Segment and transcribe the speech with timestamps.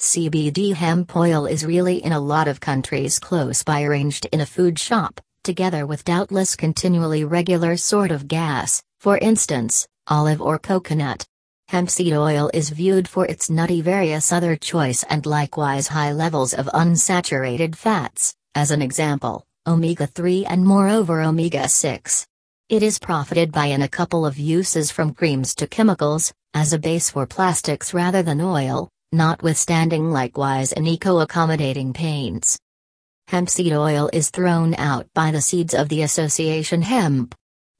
[0.00, 4.46] CBD hemp oil is really in a lot of countries close by arranged in a
[4.46, 11.26] food shop, together with doubtless continually regular sort of gas, for instance, olive or coconut.
[11.68, 16.54] Hemp seed oil is viewed for its nutty various other choice and likewise high levels
[16.54, 22.24] of unsaturated fats, as an example, omega-3 and moreover omega-6.
[22.70, 26.78] It is profited by in a couple of uses from creams to chemicals, as a
[26.78, 32.58] base for plastics rather than oil, notwithstanding likewise in eco-accommodating paints.
[33.28, 37.34] Hemp seed oil is thrown out by the seeds of the association hemp.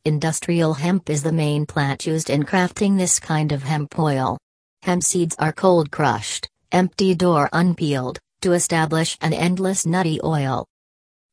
[0.05, 4.38] Industrial hemp is the main plant used in crafting this kind of hemp oil.
[4.82, 10.66] Hemp seeds are cold crushed, emptied or unpeeled, to establish an endless nutty oil.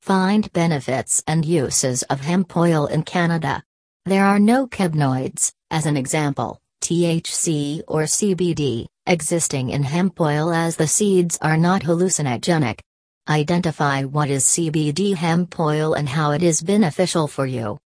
[0.02, 3.64] Find benefits and uses of hemp oil in Canada.
[4.06, 10.78] There are no cannabinoids, as an example, THC or CBD, existing in hemp oil as
[10.78, 12.80] the seeds are not hallucinogenic.
[13.28, 17.78] Identify what is CBD hemp oil and how it is beneficial for you.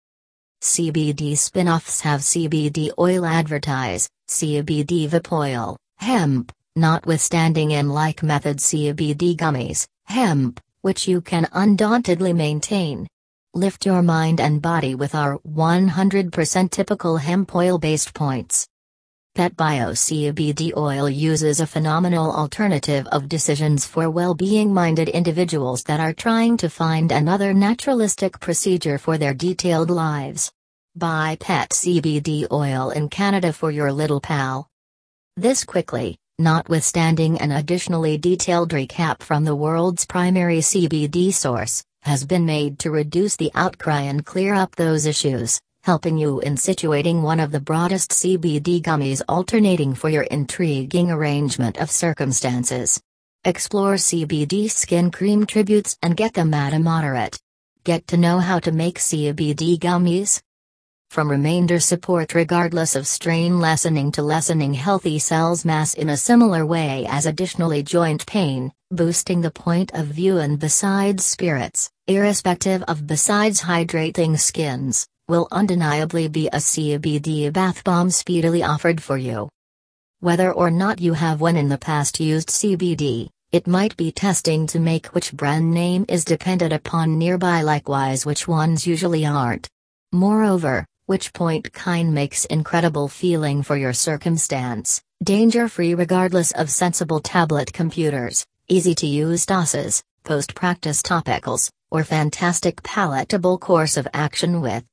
[0.61, 9.35] CBD spin-offs have CBD oil advertise, CBD vape oil, hemp, notwithstanding in like method CBD
[9.35, 13.09] gummies, hemp, which you can undauntedly maintain.
[13.55, 18.67] Lift your mind and body with our 100% typical hemp oil based points.
[19.37, 26.13] PetBio CBD oil uses a phenomenal alternative of decisions for well-being minded individuals that are
[26.13, 30.51] trying to find another naturalistic procedure for their detailed lives.
[30.97, 34.69] Buy Pet CBD oil in Canada for your little pal.
[35.37, 42.47] This quickly, notwithstanding an additionally detailed recap from the world's primary CBD source, has been
[42.47, 47.41] made to reduce the outcry and clear up those issues helping you in situating one
[47.41, 53.01] of the broadest CBD gummies alternating for your intriguing arrangement of circumstances.
[53.45, 57.41] Explore CBD skin cream tributes and get them at a moderate.
[57.85, 60.43] Get to know how to make CBD gummies?
[61.09, 66.67] From remainder support regardless of strain lessening to lessening healthy cells mass in a similar
[66.67, 73.07] way as additionally joint pain, boosting the point of view and besides spirits, irrespective of
[73.07, 79.49] besides hydrating skins, will undeniably be a CBD bath bomb speedily offered for you.
[80.19, 84.67] Whether or not you have when in the past used CBD, it might be testing
[84.67, 89.69] to make which brand name is dependent upon nearby likewise which ones usually aren't.
[90.11, 97.73] Moreover, which point kind makes incredible feeling for your circumstance, danger-free regardless of sensible tablet
[97.73, 104.85] computers, easy-to-use DOSes, post-practice topicals, or fantastic palatable course of action with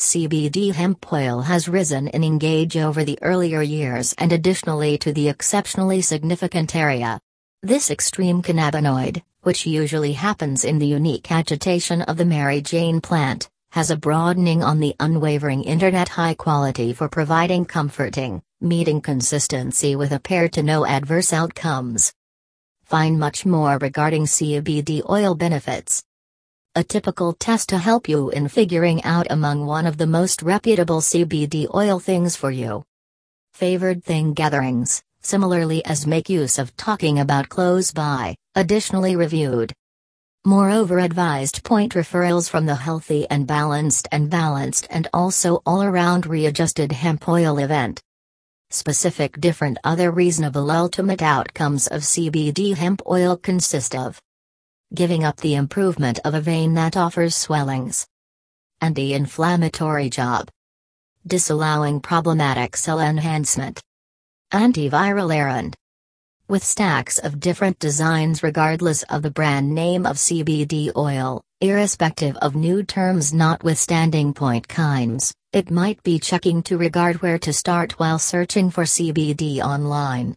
[0.00, 5.28] CBD hemp oil has risen in engage over the earlier years and additionally to the
[5.28, 7.20] exceptionally significant area.
[7.62, 13.50] This extreme cannabinoid, which usually happens in the unique agitation of the Mary Jane plant,
[13.72, 20.12] has a broadening on the unwavering internet high quality for providing comforting, meeting consistency with
[20.12, 22.10] a pair to no adverse outcomes.
[22.84, 26.02] Find much more regarding CBD oil benefits
[26.76, 31.00] a typical test to help you in figuring out among one of the most reputable
[31.00, 32.84] CBD oil things for you.
[33.54, 39.72] Favored thing gatherings, similarly as make use of talking about close by, additionally reviewed.
[40.44, 46.24] Moreover, advised point referrals from the healthy and balanced and balanced and also all around
[46.24, 48.00] readjusted hemp oil event.
[48.70, 54.20] Specific different other reasonable ultimate outcomes of CBD hemp oil consist of
[54.92, 58.08] giving up the improvement of a vein that offers swellings.
[58.80, 60.50] Anti-inflammatory job.
[61.24, 63.80] Disallowing problematic cell enhancement.
[64.52, 65.76] Antiviral errand.
[66.48, 72.56] With stacks of different designs regardless of the brand name of CBD oil, irrespective of
[72.56, 78.18] new terms notwithstanding point kinds, it might be checking to regard where to start while
[78.18, 80.34] searching for CBD online.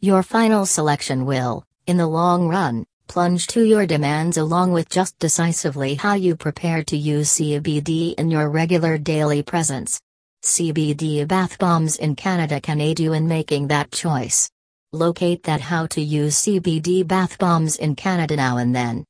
[0.00, 5.18] Your final selection will, in the long run, Plunge to your demands along with just
[5.18, 10.00] decisively how you prepare to use CBD in your regular daily presence.
[10.44, 14.50] CBD bath bombs in Canada can aid you in making that choice.
[14.92, 19.04] Locate that how to use CBD bath bombs in Canada now and then.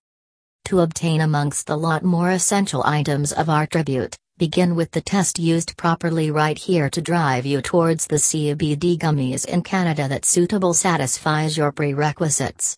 [0.67, 5.39] To obtain amongst the lot more essential items of our tribute, begin with the test
[5.39, 10.75] used properly right here to drive you towards the CBD gummies in Canada that suitable
[10.75, 12.77] satisfies your prerequisites.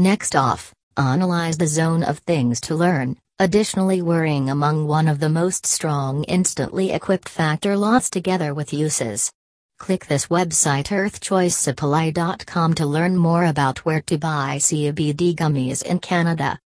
[0.00, 5.28] Next off, analyze the zone of things to learn, additionally worrying among one of the
[5.28, 9.32] most strong instantly equipped factor lots together with uses.
[9.80, 16.60] Click this website earthchoicesupply.com to learn more about where to buy CBD gummies in Canada.